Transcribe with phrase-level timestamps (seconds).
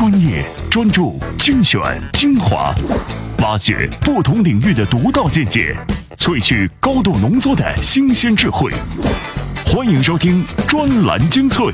[0.00, 1.78] 专业、专注、精选、
[2.14, 2.74] 精华，
[3.42, 5.76] 挖掘不同领域的独到见解，
[6.16, 8.72] 萃取高度浓缩的新鲜智慧。
[9.66, 11.66] 欢迎收听专栏精粹。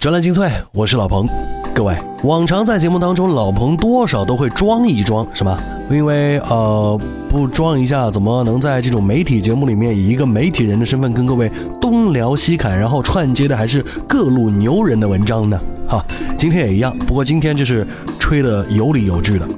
[0.00, 1.28] 专栏精粹，我是老彭。
[1.72, 5.60] 各位，往常在节目当中，老彭多少都会装一装，是吧？
[5.92, 11.48] 因为呃，不装一下，怎么能在这种媒体节目里面以一个媒体人的身份跟各位
[11.80, 15.56] 东聊西侃，然后串接的还是各路牛人的文章呢？
[15.90, 16.06] 哈，
[16.38, 17.84] 今天也一样，不过今天就是
[18.16, 19.48] 吹的有理有据的。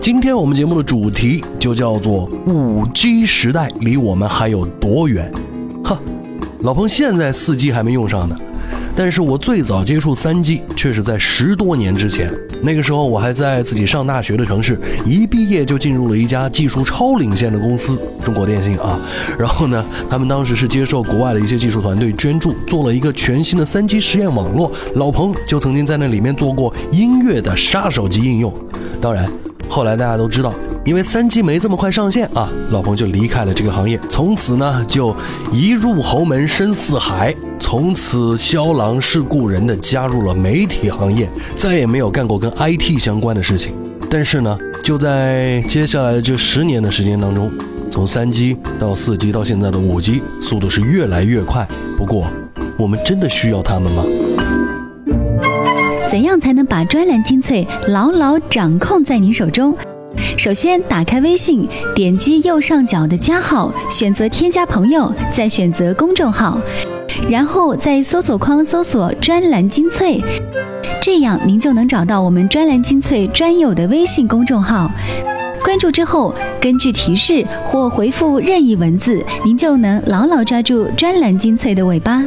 [0.00, 5.30] 今天我们节目的主题就叫做五 G 时代离我们还有多远？
[5.84, 6.00] 哈，
[6.60, 8.34] 老彭现在四 G 还没用上呢。
[8.98, 12.28] 但是我最早接触三 G 却是在十多年之前，
[12.64, 14.76] 那个时候我还在自己上大学的城市，
[15.06, 18.98] 一毕业就进入了一家技术超领先的公司——中国电信啊。
[19.38, 24.72] 然后呢，他们当时是接受国外的一些技术团队捐助，做了一个全新的三 G 实验网络。
[24.96, 28.52] 老彭就曾经在那里面做过音乐的杀手级应用。
[29.00, 29.30] 当然，
[29.68, 30.52] 后来大家都知道。
[30.88, 35.14] 因为三 G 没这么快上线啊，老彭就离开了这个行业，从此呢就
[35.52, 43.74] 一入侯门深似海，从此萧郎是故人的加入了媒体行业，再也没有干过跟 IT 相关的事情。
[44.08, 47.52] 但是呢，就在接下来的这十年的时间当中，
[47.90, 51.68] 从三 G 到四 G 到现在的五 G，速度是越来越快。
[51.98, 52.26] 不过，
[52.78, 54.02] 我们真的需要他们吗？
[56.08, 59.76] 怎样才能把专栏精粹牢牢掌控在你手中？
[60.38, 66.60] 首先，打开微信，点击右上角的加号，选择添加朋友，再选择公众号，
[67.28, 70.22] 然后在搜索框搜索“专栏精粹”，
[71.02, 74.88] 这样您就能找到我们“专栏精粹”专有的微信公众号。
[75.64, 82.22] 关注之后，根据提示或回复任意文字，您就能牢牢抓住“专栏精粹”的尾巴。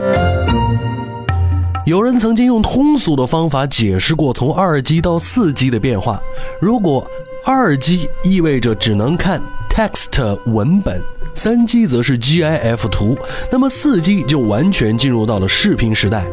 [1.86, 6.20] 有人曾经用通俗的方法解释过从二 G 到四 G 的变化，
[6.60, 7.08] 如果。
[7.44, 11.02] 二 G 意味着只能看 text 文本，
[11.34, 13.18] 三 G 则是 GIF 图，
[13.52, 16.24] 那么四 G 就完全进入到了视频时代。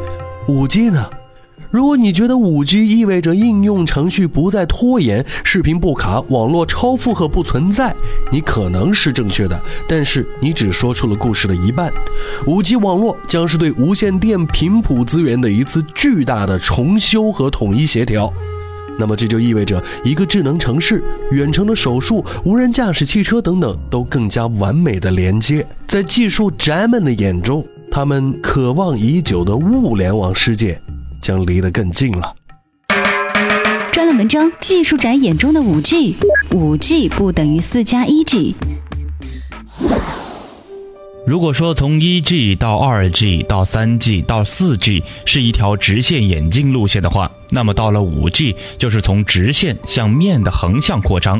[0.49, 1.09] 五 G 呢？
[1.71, 7.95] 如果你觉得五 G 意味着应用程序不再拖延，视频不卡，网络超负荷不存在，
[8.31, 11.91] 你可能是正确的，但是你只说出了故事的一半。
[12.47, 18.31] 五 G 网络将是对无线电频谱资源的一次巨大的重修和统一协调。
[18.99, 25.65] 那么这就意味着一个智能城市、远程的手术、无人驾驶汽车等等都更加完美的连接。
[25.87, 30.81] 在技术宅们的眼中，他们渴望已久的物联网世界
[31.23, 32.35] 将离得更近了。
[33.93, 36.17] 专栏文章：技术宅眼中的五 G，
[36.53, 38.55] 五 G 不等于四加一 G。
[41.29, 51.39] 如果说从一 G 到二 G 到三 G 到四 G 是一条直线演进路线的话，那么到了五 G 就是从直线向面的横向扩张，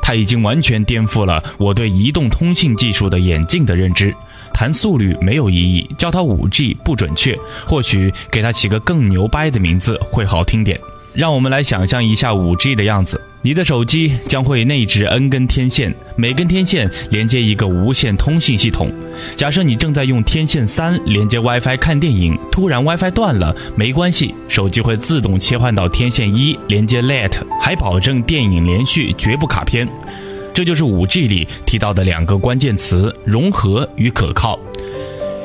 [0.00, 4.14] 它已经完全颠覆了我对移动通信技术的演进的认知。
[4.52, 7.36] 谈速率没有意义，叫它五 G 不准确，
[7.66, 10.78] 或许给它起个更牛掰的名字会好听点。
[11.12, 18.90] 让我们来想象一下五 G 的样子，你的手机将会内置 N 根天线，每根天线连接一个无线通信系统。
[19.36, 29.86] 假设你正在用天线三连接 WiFi 看电影，突然 WiFi 断了，没关系，手机会自动切换到天线一连接 Lite，还保证电影连续，绝不卡片。
[30.54, 34.58] 这就是五 G 里提到的两个关键词：融合与可靠。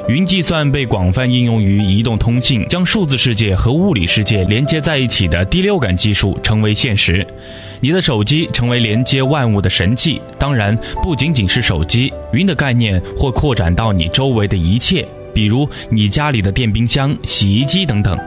[0.07, 7.27] 云计算被广泛应用于移动通信，将数字世界和物理世界连接在一起的第六感技术成为现实。
[7.81, 12.11] 你的手机成为连接万物的神器，当然不仅仅是手机。
[12.33, 18.19] 云的概念或扩展到你周围的一切，比如你家里的电冰箱、洗衣机等等。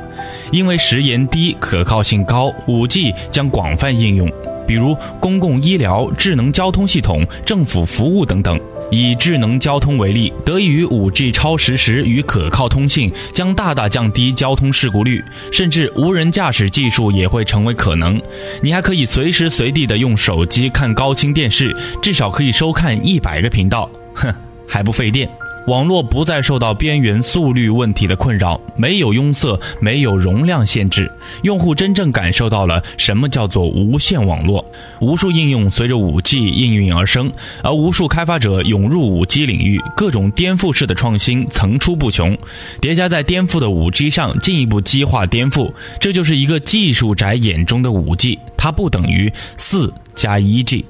[0.51, 4.31] 因为时延低、可靠性高，，5G 将广泛应用，
[4.67, 8.59] 比如公共医疗、智能交通系统、政府服务等等。
[8.93, 18.21] 以智能交通为例，得益于 5G 超实时与可靠通信，将大大降低交通事故率，甚至无人驾驶技术也会成为可能。
[18.63, 24.31] 你还可以随时随地的用手机看高清电视，至少可以收看一百个频道，哼，
[24.69, 25.27] 还不费电。
[25.67, 31.11] 网络不再受到边缘速率问题的困扰，没有拥塞，没有容量限制，
[31.43, 34.65] 用户真正感受到了什么叫做无线网络。
[35.01, 37.33] 无数应用随着 5G 应运而生，
[37.63, 42.37] 而无数开发者涌入 5G 领域，各种颠覆式的创新层出不穷，
[42.81, 45.73] 叠加在颠覆的 5G 上，进一步激化颠覆。
[46.01, 50.85] 这就是一个技术宅眼中的 5G，它不等于四 加一 G。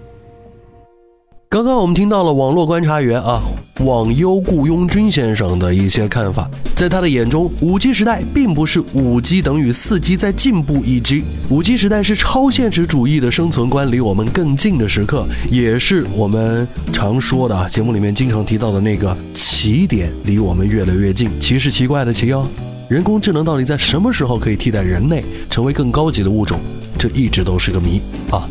[1.52, 3.42] 刚刚我们听到了网络观察员啊，
[3.80, 6.50] 网优雇佣军先生的一些看法。
[6.74, 21.28] 在他的眼中，五 G 时代并不是五 G 等于四 G 再进步一 G，五 G 时代是超现实主义的生存观离我们更近的时刻，也是我们常说的啊，节目里面经常提到的那个起点离我们越来越近。
[21.38, 22.48] 奇是奇怪的奇哦，
[22.88, 26.58] 人工智能到底在什么时候可以替代人类，成为更高级的物种？
[26.98, 28.00] 这一直都是个谜
[28.30, 28.48] 啊！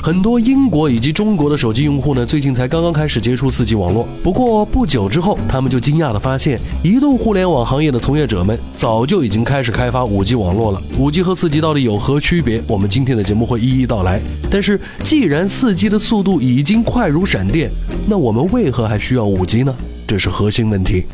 [0.00, 4.06] 很多英国以及中国的手机用户呢，最近才刚刚开始接触 4G 网络。
[4.22, 10.80] 不过不久之后，他们就惊讶地发现，移动互联网行业的从业者们早就已经开始开发 5G 网络了。
[10.98, 12.62] 5G 和 4G 到底有何区别？
[12.68, 14.20] 我们今天的节目会一一道来。
[14.50, 17.70] 但是，既然 4G 的速度已经快如闪电，
[18.06, 19.74] 那我们为何还需要 5G 呢？
[20.06, 21.04] 这是核心问题。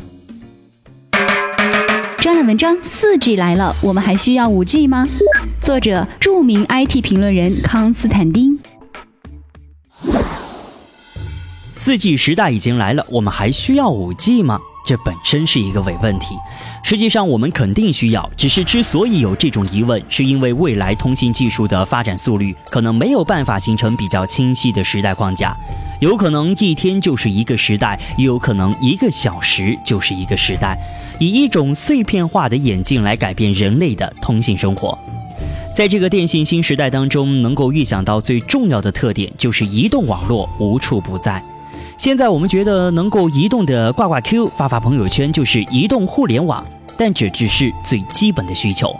[2.19, 5.07] 专栏文章：四 G 来了，我们还需要五 G 吗？
[5.61, 8.57] 作者：著名 IT 评论人康斯坦丁。
[11.85, 14.59] 四 G 时代已经来了，我们还需要五 G 吗？
[14.87, 16.29] 这本身是一个伪问题。
[16.83, 25.55] 实际上，我们肯定需要，只是之所以有这种疑问，是因为未来通信技术的发展速率可能没有办法形成比较清晰的时代框架，
[25.99, 30.75] 有可能一天就是一个时代，也有可能一个小时就是一个时代。
[31.19, 34.97] 以一种碎片化的眼镜来改变人类的通信生活，
[35.75, 41.39] 在这个电信新时代当中，能够预想到最重要的特点就是移动网络无处不在。
[41.97, 46.65] 现在我们觉得能够移动的挂挂 Q、发发朋友圈就是移动互联网，
[46.97, 48.95] 但这只是最基本的需求。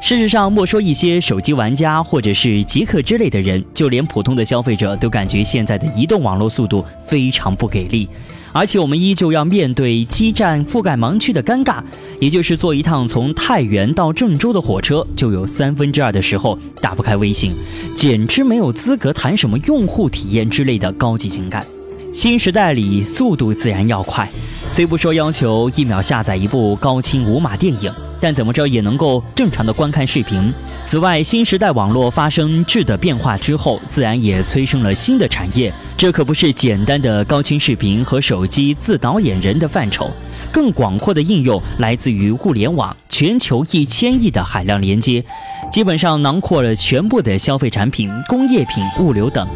[0.00, 8.08] 事实上，莫说一些手机玩家或者是极客之类的人，就连普通的消费者都感觉现在的移动网络速度非常不给力。
[8.52, 11.82] 而且我们依旧要面对基站覆盖盲区的尴尬，
[12.20, 17.52] 也就是坐一趟从太原到郑州的火车，就有三分之二的时候打不开微信，
[17.94, 21.66] 简直没有资格谈什么用户体验之类的高级情感。
[22.12, 24.28] 新时代里，速度自然要快，
[24.70, 27.92] 虽不说要求一秒下载一部高清无码电影。
[28.18, 30.52] 但怎么着也能够正常的观看视频。
[30.84, 35.72] 此外，新时代网络发生质的变化之后，自然也催生了新的产业。
[35.98, 40.10] 这可不是简单的高清视频和手机自导演人的范畴，
[40.50, 45.22] 更广阔的应用来自于物联网，全球一千亿的海量连接，
[45.70, 49.46] 基本上囊括了全部的消费产品、工业品、物流等。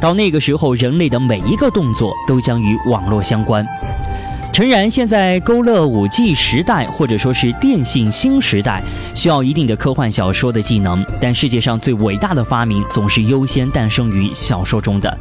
[0.00, 3.64] 到那个时候，人类的每一个动作都将与网络相关。
[4.52, 8.82] 诚然，现在勾勒五 G 时代或者说是电信新时代，
[9.14, 11.04] 需要一定的科幻小说的技能。
[11.20, 15.18] 但世界上最伟大的发明总是优先诞生于小说中的。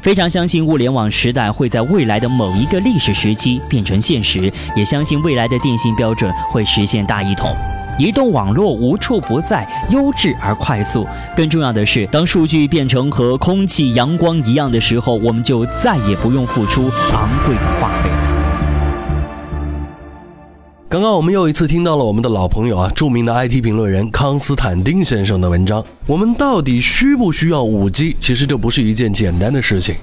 [0.00, 7.54] 非常相信物联网时代会在未来的某一个历史时期变成现实，也相信未来的电信标准会实现大一统，
[7.98, 11.06] 移动网络无处不在，优质而快速。
[11.36, 18.08] 更重要的是，当数据变成和空气、阳光一样的时候，我们就再也不用付出昂贵的话费
[21.10, 21.20] 那。
[21.20, 25.84] 我们又一次听到了我们的老朋友啊，著名的 IT 评论人康斯坦丁先生的文章。
[26.06, 28.16] 我们到底需不需要五 G？
[28.20, 29.96] 其实这不是一件简单的事情。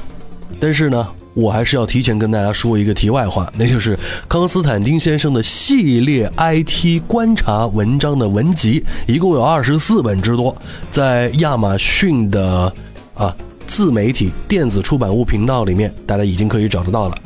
[0.59, 10.55] 但是呢，我还是要提前跟大家说一个题外话，那就是康斯坦丁先生的系列 IT 观察文章的文集，一共有二十四本之多，
[10.91, 12.71] 在亚马逊的
[13.15, 13.33] 啊
[13.65, 17.17] 自媒体电子出版物频道里面，大家已经可以找得到了。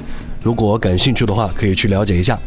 [0.42, 2.38] 如果感兴趣的话，可以去了解一下。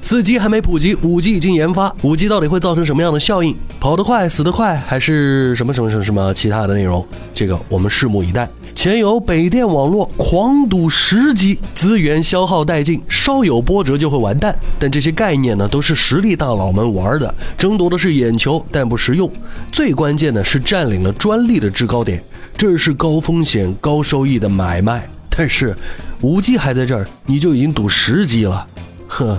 [0.00, 3.56] 四 G 还没普及，五 G 已经研发，五 G 到底会造成什么样的效应？
[3.80, 7.04] 跑得快，死得快，还是什么什么什么什么其他的内容？
[7.34, 8.48] 这个我们拭目以待。
[8.74, 14.56] 前有北电网络狂赌十 G，资源消耗殆尽，稍有波折就会完蛋。
[14.78, 19.28] 但这些概念呢，都是实力大佬们玩的，争夺的是眼球，但不实用。
[19.72, 22.22] 最关键的是占领了专利的制高点，
[22.56, 25.08] 这是高风险高收益的买卖。
[25.38, 25.72] 但是，
[26.20, 28.66] 五 G 还在这儿，你就已经赌十 G 了，
[29.06, 29.38] 哼，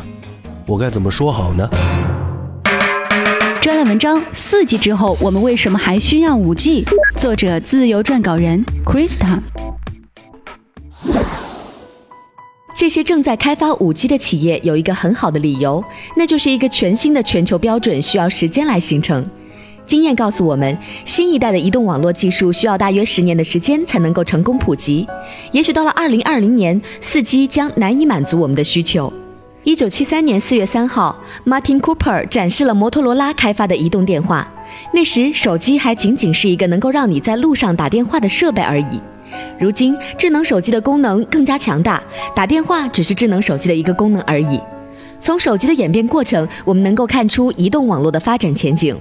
[0.65, 1.69] 我该怎么说好呢？
[3.61, 6.85] 专栏文章：四 G 之后，我们为什么还需要五 G？
[7.17, 9.39] 作者：自由撰稿人 Krista。
[12.73, 15.83] 这些正在开发五 G 的企业有一个很好的理由，
[16.15, 19.29] 那就是一个全新的全球标准需要时间来形成。
[19.89, 25.07] 经验告诉我们，新一代的移动网络技术需要大约十年的时间才能够成功普及。
[25.51, 29.11] 也许到了二零二零年，四 G 将难以满足我们的需求。
[29.63, 34.47] 一九七三年四月三号，Martin Cooper 展示了摩托罗拉开发的移动电话。
[34.93, 39.01] 那时，手机还仅仅是一个能够让你在路上打电话的设备而已。
[39.59, 41.99] 如今，智能手机的功能更加强大，
[42.35, 44.59] 打电话只是智能手机的一个功能而已。
[45.19, 48.95] 从手机的演变过程，我们能够看出移动网络的发展前景。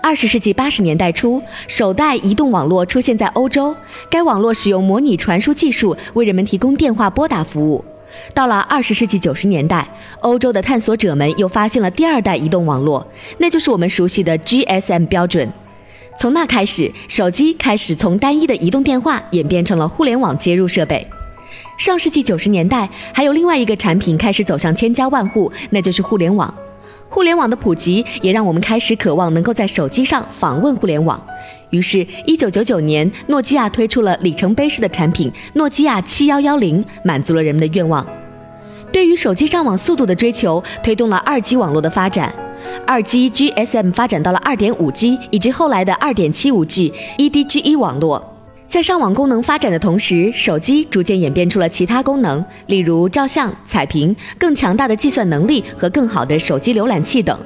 [0.00, 3.74] 二十世纪八十年代初，首代移动网络出现在欧洲，
[4.10, 7.84] 该网络使用模拟传输技术为人们提供电话拨打服务。
[8.32, 9.86] 到了二十世纪九十年代，
[10.20, 13.06] 欧洲的探索者们又发现了第二代移动网络，
[13.38, 15.50] 那就是我们熟悉的 GSM 标准。
[16.18, 21.06] 从那开始，手机开始从单一的移动电话演变成了互联网接入设备。
[21.76, 26.52] 上世纪九十年代，还有另外一个产品开始走向千家万户，那就是互联网。
[27.08, 31.20] 互联网的普及也让我们开始渴望能够在手机上访问互联网。
[31.70, 38.06] 于是，一九九九年，诺基亚推出了里程碑式的产品——诺基亚七幺幺零，满足了人们的愿望。
[38.92, 42.34] 对于手机上网速度的追求，推动了二 G 网络的发展。
[42.86, 48.37] 二 G GSM 发展到了二点五 G，以及后来的二点七五 G eDGE 网络。
[48.68, 57.38] 在上网功能发展的同时，手机逐渐演变出了其他功能，例如照相、彩屏、更强大的计算能力和更好的手机浏览器等。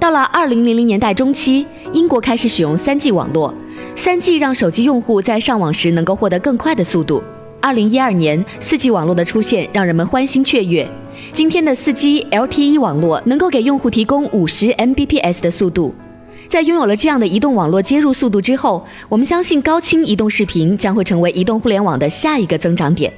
[0.00, 3.52] 到了二零零零年代中期，英国开始使用三 G 网络，
[3.94, 7.22] 三 G 让手机用户在上网时能够获得更快的速度。
[7.60, 10.88] 二零一二年，四 G 网络的出现让人们欢欣雀跃。
[11.34, 15.94] 今天的四 G LTE 网络能够给用户提供五十 Mbps 的速度。
[16.48, 23.12] 在拥有了这样的移动网络接入速度之后，我们相信高清移动视频将会成为移动互联网的下一个增长点。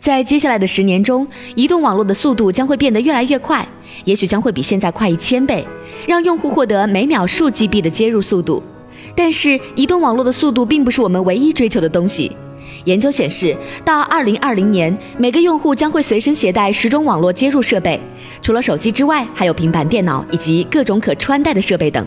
[0.00, 3.66] 在接下来的十年中，移动网络的速度将会变得越来越快，
[4.04, 5.66] 也许将会比现在快一千倍，
[6.06, 8.62] 让用户获得每秒数 GB 的接入速度。
[9.14, 12.30] 但是，移动网络的速度并不是我们唯一追求的东西。
[12.84, 18.00] 研究显示，到2020年，每个用户将会随身携带十种网络接入设备，
[18.40, 22.06] 除了手机之外，还有平板电脑以及各种可穿戴的设备等。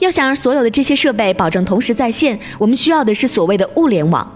[0.00, 4.28] 要想让所有的这些设备保证同时在线，我们需要的是所谓的物联网。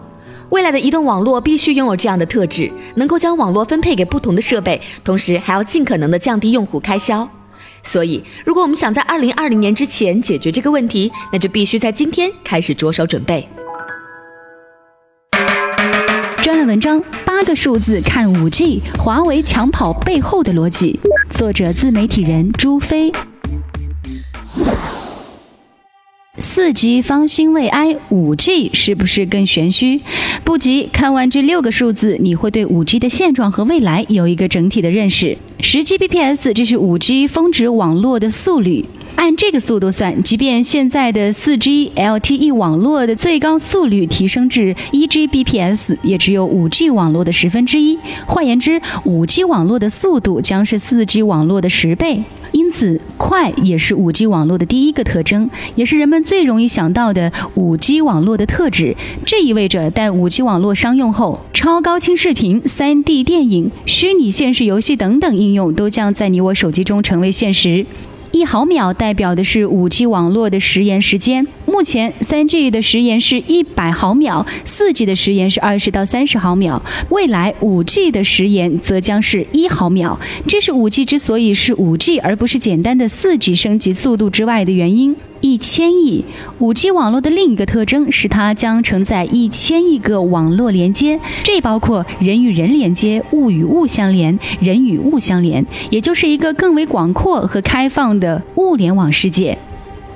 [0.51, 7.29] 未来的移动网络必须拥有这样的特质，能够将网络分配给不同的设备，同时还要尽可能的降低用户开销。
[7.83, 13.49] 所以，如果我们想在二零二零年之前解决这个问题，那就必须在今天开始着手准备。
[16.43, 21.01] 专栏文章：八个数字看五 G，华为抢跑背后的逻辑。
[21.31, 23.11] 作者：自媒体人朱飞。
[26.39, 30.01] 四 G 方兴未艾，五 G 是不是更玄虚？
[30.43, 35.39] 不急，看完这六个数字，你会对五 G 的现状和未来有一个整体的认识。
[35.61, 38.85] 十 Gbps，这是五 G 峰值网络的速率。
[39.15, 47.97] 按这个速度算，即便现在的四 G LTE 网络的最高速率提升至一 Gbps，也只有五 G 网络的十分之一。
[48.27, 52.25] 换言之，五 G 网络的速度将是四 G 网络的十倍。
[52.55, 58.97] 因此，快也是 5G 网络的第一个特征，也是人们最容易想到的 5G 网络的特质。
[59.27, 67.85] 这意味着，待 5G 网络商用后，超高清视频、3D 电影、虚拟现实游戏等等应用都将在你我手机中成为现实。
[68.35, 71.47] 一毫秒代表的是五 G 网络的时延时间。
[71.67, 76.83] 目前，三 G 的时延是一百毫秒，四 G 的时延是二十到三十毫秒。
[77.11, 80.19] 未来五 G 的时延则将是一毫秒。
[80.49, 85.15] 这是五 G 之所以是五 G 而不是简单的四 G 升级速度之外的原因。
[85.45, 86.25] 一千亿
[86.59, 99.59] 五 G 网络的另一个特征是它将承载一千亿个网络连接，这包括人与人连接、物与物相连、人与物相连，也就是一个更为广阔和开放的物联网世界。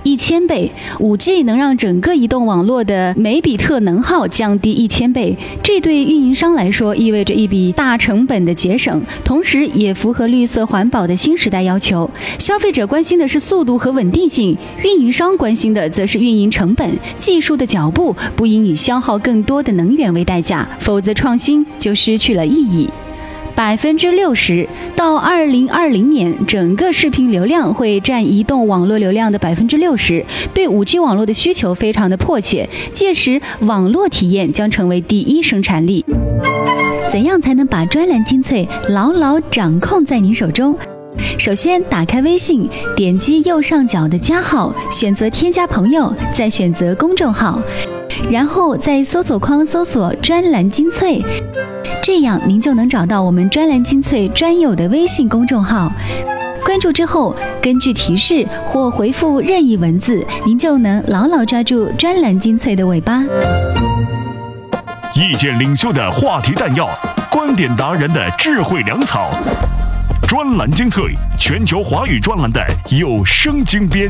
[0.08, 12.08] 一千倍，五 G 能让整个移动网络的每比特能耗降低一千倍，这对运营商来说意味着一笔大成本的节省，同时也符合绿色环保的新时代要求。
[12.38, 16.90] 消费者关心的是速度和稳定性，运营商关心的则是运营成本。
[17.20, 22.88] 技术的脚步不应以消耗更多的能源为代价，否则创新就失去了意义。
[23.58, 30.24] 百分之六十到二零二零年，整个视频流量会占移动网络流量的百分之六十。
[30.54, 36.04] 对五 G 网络的需求非常的迫切，届时网络体验将成为第一生产力。
[37.10, 40.76] 怎样才能把专栏精粹牢牢掌控在您手中？
[41.36, 47.60] 首先，打开微信，点击右上角的加号，选择添加朋友，再选择公众号，
[48.30, 51.22] 然后在搜索框搜索“专栏精粹”。
[52.02, 55.90] 这样，您就能找到我们专栏精粹专有的微信公众号。
[56.64, 63.24] 关注之后，根据提示或回复任意文字，您就能牢牢抓住专栏精粹的尾巴。
[65.14, 66.88] 意见领袖的话题弹药，
[67.30, 69.30] 观点达人的智慧粮草，
[70.28, 71.02] 专栏精粹，
[71.38, 74.08] 全球华语专栏的有声精编。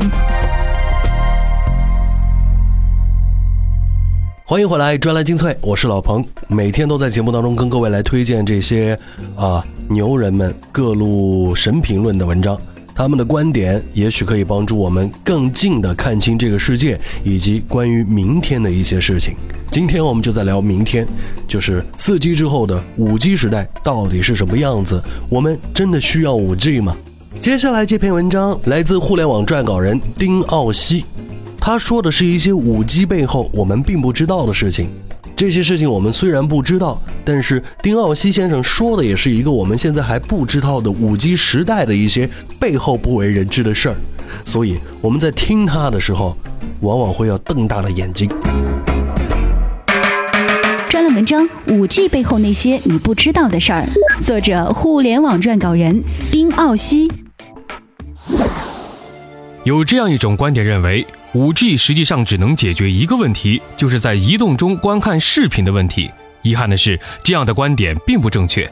[4.49, 8.97] 欢迎回来，专栏精粹，我是老彭，每天都在节目当中跟各位来推荐这些
[9.35, 12.59] 啊牛人们各路神评论的文章。
[12.95, 19.35] 他们的观点也许可以帮助我们更近的看清这个世界以及关于明天的一些事情。
[19.69, 21.07] 今天我们就在聊明天，
[21.47, 24.99] 就是四 G 之后的五 G 时代到底是什么样子？
[25.29, 26.97] 我们真的需要五 G 吗？
[27.39, 31.05] 接下来这篇文章来自互联网撰稿人丁奥西，
[31.69, 34.89] 他说的是一些五 G 背后我们并不知道的事情。
[35.35, 42.27] 这些事情我们虽然不知道，但是丁奥西先生说的也是一个我们现在还不知道的五 G 时代的一些
[42.59, 43.95] 背后不为人知的事儿，
[44.43, 46.35] 所以我们在听他的时候，
[46.79, 48.27] 往往会要瞪大了眼睛。
[50.89, 51.47] 专栏文章
[51.77, 53.87] 《五 G 背后那些你不知道的事儿》，
[54.25, 57.11] 作者互联网撰稿人丁奥西。
[59.65, 61.05] 有这样一种观点认为。
[61.33, 66.09] 五 G 实际上只能解决一个问题，就是在移动中观看视频的问题。
[66.41, 68.69] 遗憾的是，这样的观点并不正确。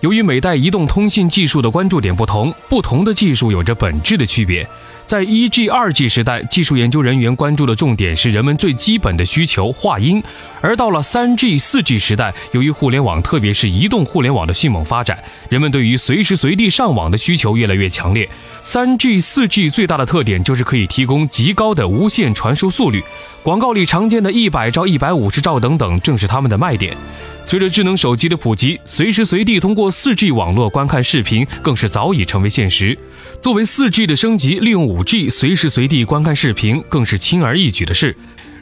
[0.00, 4.66] 由于每代移动通信技术的关注点不同，不同的技术有着本质的区别。
[5.04, 10.22] 在一 G、二 G 时代，技术研究人员关注的重点是人们最基本的需求——话音；
[10.60, 18.28] 而到了三 G、四 G 时代，由于互联网，特别是移动互联网的迅猛发展，人们对于随时随地上网的需求越来越强烈。
[18.60, 23.02] 三 G、四 G 最大的特点就是可以提供极高的无线传输速率，
[23.42, 26.96] 广告里常见的一百兆、一百五十兆等等，正是他们的卖点。
[27.42, 32.96] 随着智能手机的普及，随时随地通过 4G 网络观看视频更是早已成为现实。
[33.40, 38.14] 作为 4G 的升级，利用 5G 随时随地观看视频更是轻而易举的事。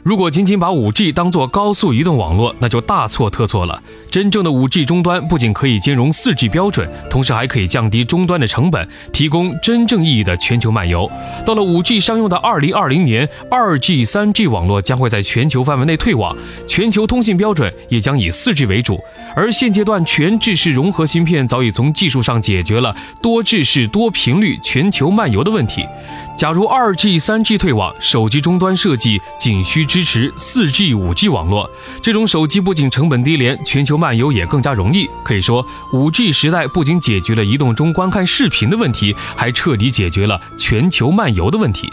[0.03, 3.81] 如果仅仅把 5G 当作高速移动网络，那就大错特错了。
[4.09, 11.09] 真正的 5G 终端不仅可以兼容 4G 标准，同时还可以降低终端的成本，提供真正意义的全球漫游。
[11.45, 16.35] 到了 5G 商用的2020年，2G、3G 网络将会在全球范围内退网，
[16.67, 18.99] 全球通信标准也将以 4G 为主。
[19.35, 25.85] 而现阶段全制式融合芯片早已从技术上解决了多制式多频率全球漫游的问题。
[26.39, 31.69] 假如二 G、三 G 退网，手机终端设计仅需支持四 G、五 G 网络，
[32.01, 35.05] 这种手机不仅成本低廉，全球漫游也更加容易。
[35.21, 41.91] 可以说，五 G 时代不仅解决了移动中观看视频的问题，还彻底解决了全球漫游的问题。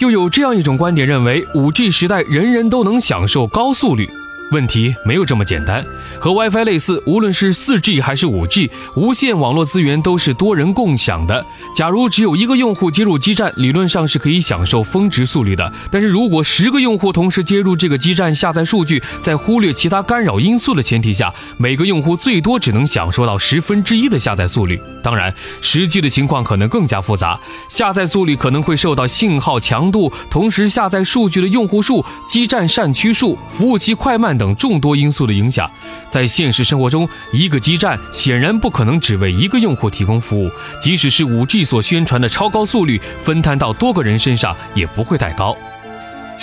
[0.00, 4.10] 又有这样一种观点认为，五 G 时代人人都能享受高速率。
[4.52, 5.84] 问题没有这么简单，
[6.20, 11.44] 和 WiFi 类似，无论是 4G 还是 5G，无线网络资源都是多人共享的。
[11.74, 15.72] 假如只有一个用户接入基站，理论上是可以享受峰值速率的。
[15.90, 24.78] 但是如果十个用户同时接入这个基站下载数据，在忽略其他干扰因素的前提下，每个用户最多只能享受到十分之一的下载速率。
[25.02, 34.41] 当然，实际的情况可能更加复杂，下载速率可能会受到信号强度、同时下载数据的用户数、基站扇区数、服务器快慢等。
[34.42, 35.70] 等众多因素的影响，
[36.10, 40.50] 在现实生活中，一个基站显然不可能只为一个用户提供服务。
[40.80, 45.56] 即使是 5G 所宣传的超高速率，分摊到多个人身上也不会太高。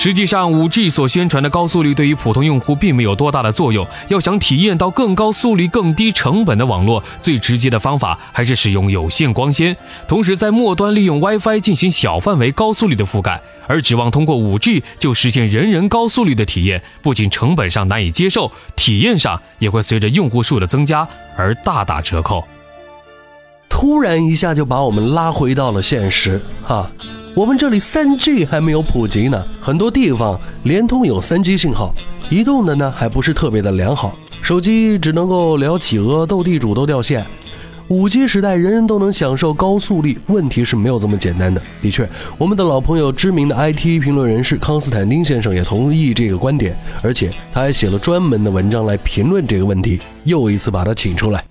[0.01, 3.85] 实际上，5G 所宣传的高速率对于普通用户并没有多大的作用。
[4.07, 9.75] 要想体验到更高速率、更低成本的网络，最直接的方法还是使用有线光纤，
[10.07, 13.41] 同时在末端利用 WiFi 进行小范围高速率的覆盖。
[13.67, 22.47] 而指望通过 5G 就实现人人高速率的体验，不仅成本上难以接受，体验上也会随着用户数的增加而大打折扣。
[23.67, 26.89] 突然一下就把我们拉回到了现实，哈。
[27.39, 31.95] 我们这里 3G 还没有普及呢，很多地方联通有 3G 信号，
[32.29, 37.25] 移动的呢还不是特别的良好，手机只能够聊企鹅、斗地主都掉线。
[37.87, 41.61] 5G 时代人人都能享受高速率，问题是没有这么简单的。
[41.81, 42.05] 的确，
[42.37, 51.41] 我们的老朋友、知名的 IT 评论人士康斯坦丁先生也同意这个观点，而且他还写了专门的文章来评论这个问题，又一次把他请出来。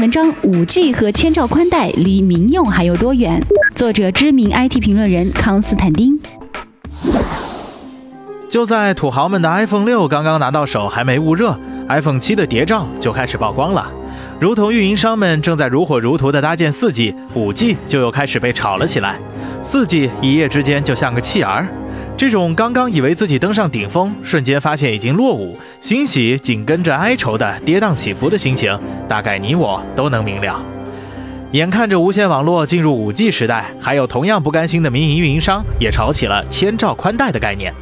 [0.00, 3.38] 文章：五 G 和千兆宽带离民用还有多远？
[3.74, 6.18] 作者：知名 IT 评论人康斯坦丁。
[8.48, 11.54] 就在土豪们的 iPhone 六刚刚拿到手，还没捂热
[11.86, 13.92] ，iPhone 七的谍照就开始曝光了。
[14.40, 19.18] 如同运营商们正在如火如荼地搭建四 G、五 G，就又开始被炒了起来。
[19.62, 21.68] 四 G 一夜之间就像个弃儿。
[22.20, 28.78] 这种刚刚以为自己登上顶峰，瞬间发现已经落伍，欣喜紧跟着哀愁的跌宕起伏的心情，
[29.08, 30.62] 大概你我都能明了。
[31.52, 37.72] 眼看着无线网络进入五 G 时代，还有同样不甘心的民营运营商也炒起了千兆宽带的概念。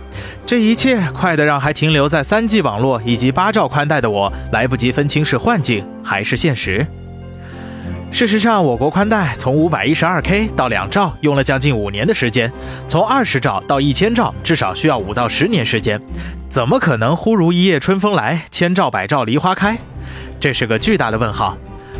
[0.46, 6.86] 这一切快得让还停留在三 G 网络以及八兆宽带的我来不及分清是幻境还是现实。
[8.10, 12.50] 事实上，我国宽带从五百一十二 K 到两兆用了将近五年的时间，
[12.88, 16.00] 从二十兆到一千兆至少需要五到十年时间，
[16.48, 19.78] 怎么可能忽如一夜春风来，千兆百兆梨花开？
[20.40, 21.56] 这是个巨大的问号。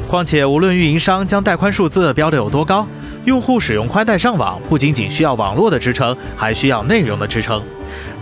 [0.09, 2.85] 况且，无论运营商将带宽数字标得有多高，
[3.25, 7.63] 用户使用宽带上网不仅仅需要网络的支撑，还需要内容的支撑。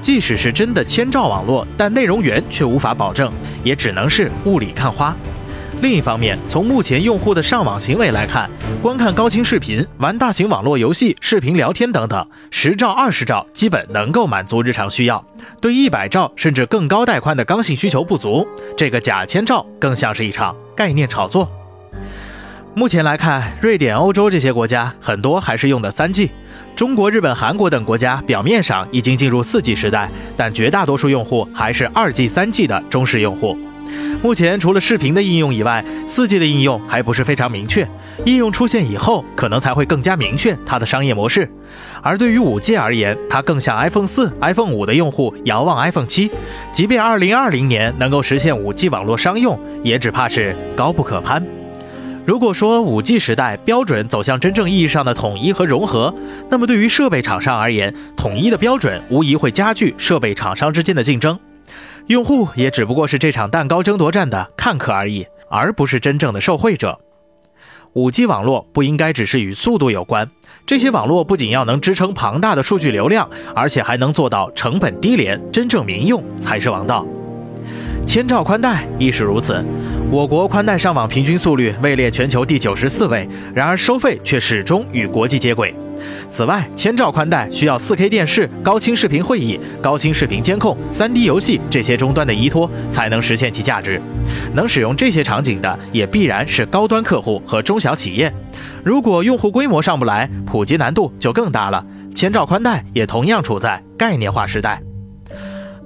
[0.03, 3.33] 即使是真的千兆网络，但内容源却无法保证，
[3.65, 5.17] 也只能是雾里看花。
[5.83, 8.51] 另一方面，从目前用户的上网行为来看，
[8.83, 15.23] 观看高清视频、玩大型网络游戏、视频聊天等等，十兆、二十兆基本能够满足日常需要。
[15.61, 21.49] 对一百兆甚至更高带宽的刚性需求不足，这个假千兆更像是一场概念炒作。
[22.75, 26.31] 目前来看，瑞典、欧洲这些国家很多还是用的三 G，
[26.75, 33.57] 中国、日本、韩国等国家表面上已经进入四 G 时代，但绝大多数用户还是二 G、三 G 的忠实用户。
[34.23, 37.87] 目前除了视频的应用以外，四 G 的应用还不是非常明确，
[38.25, 41.49] 应用出现以后，可能才会更加明确它的商业模式。
[42.03, 46.31] 而对于五 G 而言，它更像 iPhone 四、iPhone 五的用户遥望 iPhone 七，
[46.73, 51.45] 即便2020年能够实现五 G 网络商用，也只怕是高不可攀。
[52.25, 56.13] 如果说五 G 时代标准走向真正意义上的统一和融合，
[56.51, 61.39] 那么对于设备厂商而言，统一的标准无疑会加剧设备厂商之间的竞争，
[62.07, 67.01] 用户也只不过是这场蛋糕争夺战的看客而已，而不是真正的受惠者。
[67.95, 70.31] 五 G 网络不应该只是与速度有关，
[70.65, 77.05] 这些网络不仅要能支撑庞大的数据流量，而且还能做到成本低廉、真正民用才是王道。
[78.07, 79.65] 千兆宽带亦是如此，
[80.09, 85.75] 我国宽带上网平均速率位列全球第九十四位，然而收费却始终与国际接轨。
[86.31, 94.01] 此外，千兆宽带需要 4K 电视、高清视频会议、高清视频监控、3D 游戏这些终端的依托，才能实现其价值。
[94.55, 98.33] 能使用这些场景的，也必然是高端客户和中小企业。
[98.85, 101.85] 如果用户规模上不来，普及难度就更大了。
[102.15, 104.81] 千兆宽带也同样处在概念化时代。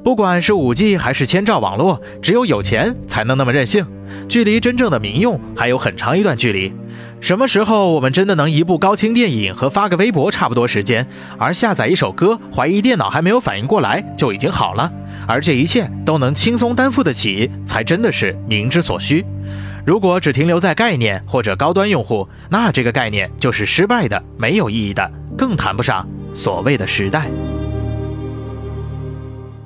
[0.02, 3.86] 不管是五 G 还是千兆网络，只有有钱才能那么任性，
[4.28, 6.72] 距离真正的民用还有很长一段距离。
[7.20, 14.90] 什么时候我们真的能一部高清电影和发个微博差不多时间，而下载一首歌，怀疑电脑还没有反应过来就已经好了，
[15.26, 19.22] 而这一切都能轻松担负得起，才真的是民之所需。
[19.84, 27.30] 如果只停留在概念或者高端用户，那这个概念就是失败的、没有意义的，更谈不上所谓的时代。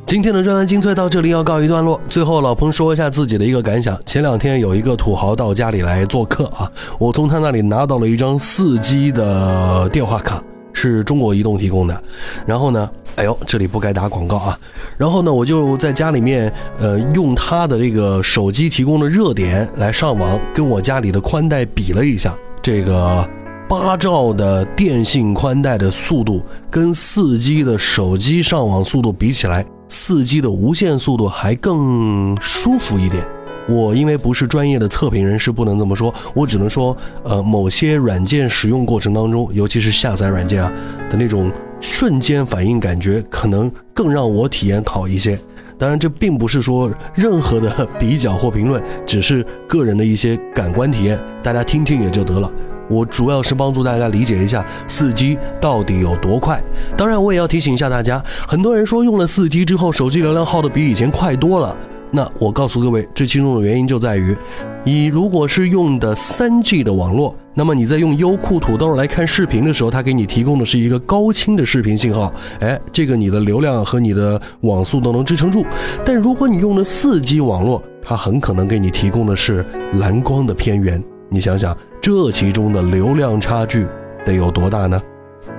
[0.07, 1.99] 今天的专栏精粹到这里要告一段落。
[2.11, 3.99] 最后，老彭说一下自己的一个感想。
[4.05, 10.43] 前两天有一个土豪到家里来做客啊，我从他那里拿到了一张四 G 的电话卡，
[10.75, 12.03] 是中国移动提供的。
[12.47, 14.59] 然后呢，哎呦，这里不该打广告啊。
[14.99, 23.27] 然后呢，我就在家里面，呃，用他的这个手机提供的热点来上网，跟我家里的宽带比了一下，这个
[23.69, 29.65] 八兆的电信宽带的速度跟四 G 的手机上网速度比起来。
[29.89, 33.25] 四 G 的无线速度还更舒服一点。
[33.67, 36.13] 我因为不是专业的测评人士，不能这么说。
[36.35, 40.71] 我只能说，呃，某些软件使用过程当中，尤其是下载软件啊
[41.09, 45.39] 的那种瞬间反应感觉，可能更让我体验好一些。
[45.79, 52.53] 当然，这并不是说任何的比较或评论，只是个人的一些感官体验，大家听听也就得了。
[52.89, 56.63] 我主要是帮助大家理解一下四 G 到底有多快。
[56.97, 61.77] 当然，我也要提醒一下大家，很多人说用了四 G 之后，手机流量耗的比以前快多了。
[62.11, 64.37] 那我告诉各位，这其中的原因就在于，
[64.85, 75.67] 你如果是用的三 G 的网络，那么你在用优酷、土豆来看视频的时候，它给你提供的是一个高清的视频信号，哎，这个你的流量和你的网速都能支撑住。
[76.05, 81.03] 但如果你用的四 G 网络，它很可能给你提供的是蓝光的片源。
[81.29, 81.77] 你想想。
[82.05, 83.87] 这其中的流量差距
[84.27, 85.01] 得有多大呢？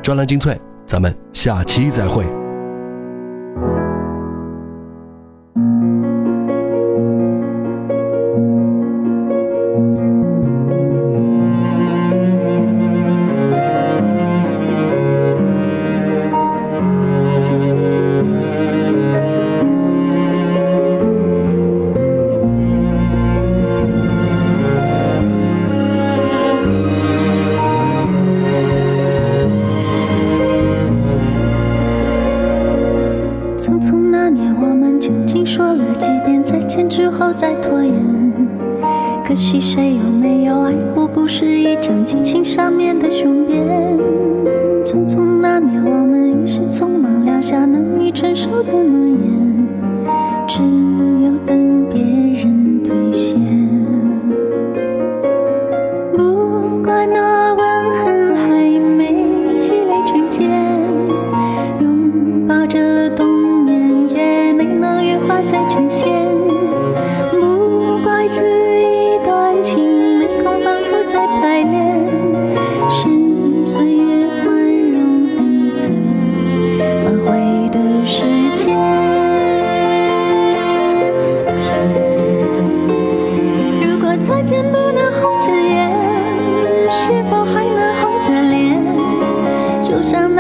[0.04, 0.56] 专栏精粹，
[0.86, 2.24] 咱们下期再会。
[37.18, 37.94] 后再拖延，
[39.26, 41.08] 可惜谁有没有爱过？
[41.08, 43.64] 不是一张激情上面的雄辩，
[44.84, 48.85] 匆匆那年，我们一时匆忙撂下难以承受的。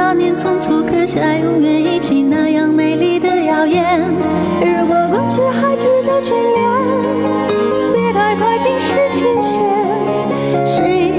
[0.08, 4.00] 那年匆促刻下永远一起那样美丽的谣言。
[4.62, 9.64] 如果过去还值得眷恋别太快冰释前嫌。
[10.64, 11.12] 谁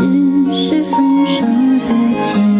[0.00, 0.06] 只
[0.54, 2.59] 是分手的前